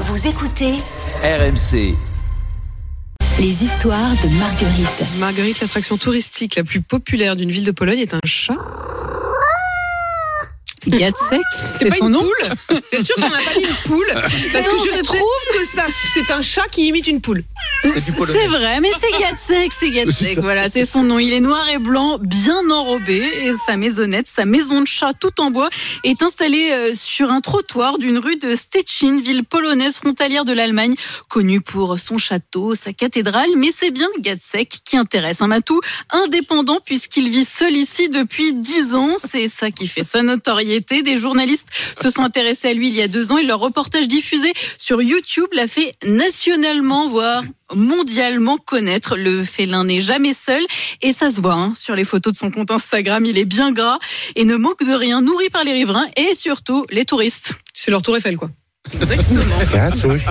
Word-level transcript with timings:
Vous 0.00 0.28
écoutez 0.28 0.74
RMC. 1.24 1.96
Les 3.40 3.64
histoires 3.64 4.12
de 4.22 4.28
Marguerite. 4.38 5.04
Marguerite, 5.18 5.60
l'attraction 5.60 5.96
touristique 5.96 6.54
la 6.54 6.62
plus 6.62 6.80
populaire 6.80 7.34
d'une 7.34 7.50
ville 7.50 7.64
de 7.64 7.72
Pologne 7.72 7.98
est 7.98 8.14
un 8.14 8.20
chat. 8.24 8.54
Gatsek, 10.90 11.40
C'est 11.52 11.78
c'est 11.78 11.88
pas 11.90 11.96
son 11.96 12.06
une 12.06 12.12
nom 12.12 12.20
poule? 12.20 12.80
C'est 12.92 13.02
sûr 13.02 13.14
qu'on 13.16 13.22
n'a 13.28 13.38
pas 13.38 13.54
mis 13.56 13.64
une 13.64 13.74
poule 13.86 14.12
parce 14.52 14.66
Non, 14.66 14.82
que 14.82 14.96
je 14.96 15.02
trouve 15.02 15.18
que 15.52 15.64
ça, 15.66 15.86
c'est 16.14 16.30
un 16.30 16.42
chat 16.42 16.66
qui 16.70 16.86
imite 16.88 17.06
une 17.06 17.20
poule. 17.20 17.42
C'est 17.82 18.46
vrai, 18.48 18.80
mais 18.80 18.90
c'est 19.00 19.18
Gatsek, 19.20 19.72
c'est 19.78 19.90
Gatsek. 19.90 20.38
Voilà, 20.38 20.68
c'est 20.68 20.84
son 20.84 21.02
nom. 21.04 21.18
Il 21.18 21.32
est 21.32 21.40
noir 21.40 21.68
et 21.68 21.78
blanc, 21.78 22.18
bien 22.20 22.68
enrobé, 22.70 23.16
et 23.18 23.52
sa 23.66 23.76
maisonnette, 23.76 24.26
sa 24.26 24.46
maison 24.46 24.80
de 24.80 24.86
chat 24.86 25.12
tout 25.14 25.40
en 25.40 25.50
bois, 25.50 25.68
est 26.02 26.22
installée 26.22 26.70
euh, 26.72 26.92
sur 26.94 27.30
un 27.30 27.40
trottoir 27.40 27.98
d'une 27.98 28.18
rue 28.18 28.36
de 28.36 28.56
Stettin, 28.56 29.20
ville 29.20 29.44
polonaise 29.44 29.94
frontalière 29.96 30.44
de 30.44 30.52
l'Allemagne, 30.52 30.94
connue 31.28 31.60
pour 31.60 31.98
son 31.98 32.18
château, 32.18 32.74
sa 32.74 32.92
cathédrale. 32.92 33.50
Mais 33.56 33.68
c'est 33.72 33.90
bien 33.90 34.08
Gatsek 34.18 34.78
qui 34.84 34.96
intéresse 34.96 35.40
un 35.40 35.46
matou 35.46 35.80
indépendant 36.10 36.80
puisqu'il 36.84 37.30
vit 37.30 37.44
seul 37.44 37.76
ici 37.76 38.08
depuis 38.08 38.54
dix 38.54 38.94
ans. 38.94 39.16
C'est 39.24 39.48
ça 39.48 39.70
qui 39.70 39.86
fait 39.86 40.04
sa 40.04 40.22
notoriété. 40.22 40.77
Des 40.88 41.18
journalistes 41.18 41.68
se 42.00 42.10
sont 42.10 42.22
intéressés 42.22 42.68
à 42.68 42.72
lui 42.72 42.88
il 42.88 42.94
y 42.94 43.02
a 43.02 43.08
deux 43.08 43.32
ans 43.32 43.38
et 43.38 43.44
leur 43.44 43.60
reportage 43.60 44.08
diffusé 44.08 44.52
sur 44.78 45.02
YouTube 45.02 45.48
l'a 45.52 45.66
fait 45.66 45.94
nationalement, 46.06 47.08
voire 47.08 47.42
mondialement 47.74 48.56
connaître. 48.56 49.16
Le 49.16 49.44
félin 49.44 49.84
n'est 49.84 50.00
jamais 50.00 50.32
seul 50.32 50.62
et 51.02 51.12
ça 51.12 51.30
se 51.30 51.40
voit 51.40 51.54
hein, 51.54 51.74
sur 51.76 51.94
les 51.94 52.04
photos 52.04 52.32
de 52.32 52.38
son 52.38 52.50
compte 52.50 52.70
Instagram. 52.70 53.24
Il 53.24 53.38
est 53.38 53.44
bien 53.44 53.72
gras 53.72 53.98
et 54.36 54.44
ne 54.44 54.56
manque 54.56 54.84
de 54.84 54.94
rien, 54.94 55.20
nourri 55.20 55.50
par 55.50 55.64
les 55.64 55.72
riverains 55.72 56.06
et 56.16 56.34
surtout 56.34 56.86
les 56.90 57.04
touristes. 57.04 57.52
C'est 57.74 57.90
leur 57.90 58.02
tour 58.02 58.16
Eiffel 58.16 58.36
quoi. 58.36 58.50
Gatsush. 59.72 60.26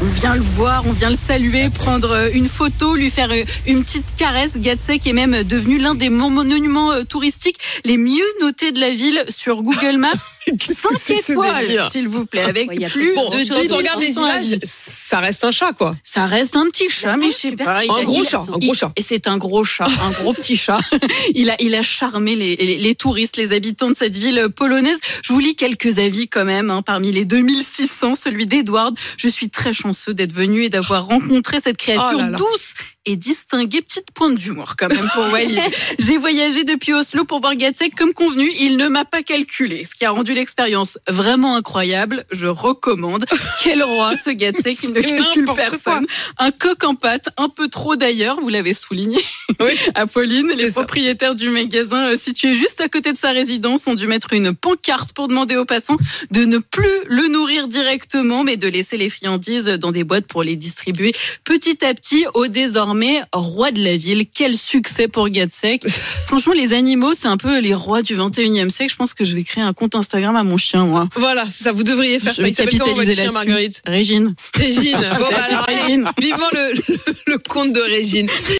On 0.00 0.04
vient 0.06 0.34
le 0.34 0.40
voir, 0.40 0.84
on 0.86 0.92
vient 0.92 1.10
le 1.10 1.16
saluer, 1.16 1.68
prendre 1.70 2.10
euh, 2.10 2.28
une 2.34 2.48
photo, 2.48 2.96
lui 2.96 3.08
faire 3.10 3.30
euh, 3.30 3.44
une 3.66 3.84
petite 3.84 4.04
caresse. 4.16 4.56
Gatsek 4.56 5.06
est 5.06 5.12
même 5.12 5.44
devenu 5.44 5.78
l'un 5.78 5.94
des 5.94 6.08
mon- 6.08 6.30
monuments 6.30 6.90
euh, 6.92 7.04
touristiques 7.04 7.58
les 7.84 7.96
mieux 7.96 8.24
notés 8.40 8.72
de 8.72 8.80
la 8.80 8.90
ville 8.90 9.24
sur 9.28 9.62
Google 9.62 9.98
Maps. 9.98 10.10
5 10.44 10.58
c'est 10.98 11.14
que 11.14 11.22
ce 11.22 11.32
étoiles, 11.32 11.88
s'il 11.92 12.08
vous 12.08 12.26
plaît, 12.26 12.40
avec 12.42 12.68
plus 12.90 13.14
Bon, 13.14 13.30
de 13.30 13.36
quand 13.48 13.60
10 13.60 13.68
on 13.70 13.76
regarde 13.76 14.00
les 14.00 14.12
500 14.12 14.20
images, 14.26 14.58
ça 14.64 15.20
reste 15.20 15.44
un 15.44 15.52
chat 15.52 15.72
quoi. 15.72 15.94
Ça 16.02 16.26
reste 16.26 16.56
un 16.56 16.66
petit 16.66 16.90
chat, 16.90 17.16
mais 17.16 17.26
je 17.30 17.36
sais 17.36 17.52
pas. 17.52 17.78
Un 17.78 17.82
a- 17.82 18.02
gros 18.04 18.24
chat, 18.24 18.40
un 18.52 18.58
gros 18.58 18.74
chat. 18.74 18.90
Et 18.96 19.02
c'est 19.02 19.28
un 19.28 19.38
gros 19.38 19.62
chat, 19.62 19.84
un 19.86 20.10
gros 20.20 20.32
petit 20.34 20.56
chat. 20.56 20.80
Il 21.36 21.48
a, 21.50 21.56
il 21.62 21.76
a 21.76 21.82
charmé 21.82 22.34
les, 22.34 22.56
les, 22.56 22.76
les 22.76 22.94
touristes, 22.96 23.36
les 23.36 23.52
habitants 23.52 23.88
de 23.90 23.94
cette 23.94 24.16
ville 24.16 24.48
polonaise. 24.54 24.98
Je 25.22 25.32
vous 25.32 25.38
lis 25.38 25.54
quelques 25.54 26.00
avis 26.00 26.26
quand 26.26 26.44
même. 26.44 26.70
hein. 26.70 26.82
Parmi 26.82 27.12
les 27.12 27.24
2600, 27.24 28.16
celui 28.16 28.46
d'Edward. 28.46 28.96
Je 29.16 29.28
suis 29.28 29.48
très 29.48 29.72
chanceux 29.82 30.14
d'être 30.14 30.32
venu 30.32 30.64
et 30.64 30.68
d'avoir 30.68 31.06
rencontré 31.06 31.60
cette 31.60 31.76
créature 31.76 32.10
Oh 32.14 32.18
là 32.18 32.30
là. 32.30 32.38
douce 32.38 32.74
et 33.04 33.16
distinguée. 33.16 33.82
Petite 33.82 34.12
pointe 34.14 34.36
d'humour 34.36 34.74
quand 34.78 34.88
même 34.88 35.08
pour 35.14 35.24
Walid. 35.32 35.58
J'ai 35.98 36.16
voyagé 36.18 36.62
depuis 36.64 36.92
Oslo 36.92 37.24
pour 37.24 37.40
voir 37.40 37.54
Gatsek 37.56 37.94
comme 37.96 38.12
convenu. 38.12 38.48
Il 38.60 38.76
ne 38.76 38.88
m'a 38.88 39.04
pas 39.04 39.22
calculé, 39.22 39.84
ce 39.84 39.94
qui 39.96 40.04
a 40.04 40.10
rendu 40.12 40.34
l'expérience 40.34 40.98
vraiment 41.08 41.56
incroyable. 41.56 42.24
Je 42.30 42.46
recommande. 42.46 43.24
Quel 43.62 43.82
roi 43.82 44.16
ce 44.16 44.30
Gatsek, 44.30 44.84
il 44.84 44.90
ne 44.92 45.00
calcule 45.00 45.46
personne. 45.56 46.06
Un 46.38 46.52
coq 46.52 46.84
en 46.84 46.94
pâte, 46.94 47.28
un 47.38 47.48
peu 47.48 47.68
trop 47.68 47.96
d'ailleurs, 47.96 48.40
vous 48.40 48.48
l'avez 48.48 48.72
souligné. 48.74 49.18
Oui. 49.58 49.72
Apolline, 49.94 50.52
les 50.56 50.68
ça. 50.70 50.80
propriétaires 50.82 51.34
du 51.34 51.50
magasin 51.50 52.10
euh, 52.12 52.16
situé 52.16 52.54
juste 52.54 52.80
à 52.80 52.88
côté 52.88 53.12
de 53.12 53.18
sa 53.18 53.32
résidence 53.32 53.86
ont 53.88 53.94
dû 53.94 54.06
mettre 54.06 54.32
une 54.32 54.54
pancarte 54.54 55.12
pour 55.12 55.26
demander 55.28 55.56
aux 55.56 55.64
passants 55.64 55.96
de 56.30 56.44
ne 56.44 56.58
plus 56.58 56.86
le 57.06 57.26
nourrir 57.28 57.66
directement, 57.68 58.44
mais 58.44 58.56
de 58.56 58.68
laisser 58.68 58.96
les 58.96 59.10
friandises 59.10 59.64
dans 59.78 59.92
des 59.92 60.04
boîtes 60.04 60.26
pour 60.26 60.42
les 60.42 60.56
distribuer 60.56 61.14
petit 61.44 61.84
à 61.84 61.94
petit 61.94 62.24
au 62.34 62.46
désormais 62.46 63.22
roi 63.32 63.70
de 63.70 63.82
la 63.82 63.96
ville. 63.96 64.26
Quel 64.32 64.56
succès 64.56 65.08
pour 65.08 65.28
Gatsek. 65.28 65.88
Franchement, 66.26 66.52
les 66.52 66.72
animaux, 66.72 67.12
c'est 67.14 67.28
un 67.28 67.36
peu 67.36 67.60
les 67.60 67.74
rois 67.74 68.02
du 68.02 68.16
21e 68.16 68.70
siècle. 68.70 68.92
Je 68.92 68.96
pense 68.96 69.14
que 69.14 69.24
je 69.24 69.34
vais 69.34 69.44
créer 69.44 69.64
un 69.64 69.72
compte 69.72 69.94
Instagram 69.94 70.36
à 70.36 70.44
mon 70.44 70.56
chien, 70.56 70.86
moi. 70.86 71.08
Voilà, 71.16 71.48
ça 71.50 71.72
vous 71.72 71.84
devriez 71.84 72.18
faire. 72.18 72.32
Je 72.34 72.42
vais 72.42 72.52
capitaliser 72.52 73.14
là-dessus. 73.14 73.32
Marguerite? 73.32 73.82
Régine. 73.86 74.34
Régine. 74.54 74.98
Bon, 75.18 75.26
bah, 75.30 75.46
alors, 75.48 75.66
Régine. 75.66 76.10
Vivement 76.20 76.48
le, 76.52 76.72
le, 76.88 77.14
le 77.26 77.38
conte 77.38 77.72
de 77.72 77.80
Régine. 77.80 78.28